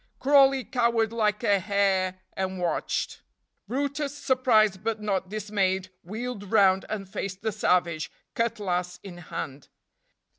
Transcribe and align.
Crawley 0.19 0.63
cowered 0.63 1.13
like 1.13 1.43
a 1.43 1.59
hare 1.59 2.21
and 2.33 2.57
watched. 2.57 3.21
brutus, 3.67 4.17
surprised 4.17 4.83
but 4.83 4.99
not 4.99 5.29
dismayed, 5.29 5.91
wheeled 6.01 6.51
round 6.51 6.85
and 6.89 7.07
faced 7.07 7.43
the 7.43 7.51
savage, 7.51 8.09
cutlass 8.33 8.99
in 9.03 9.19
hand. 9.19 9.67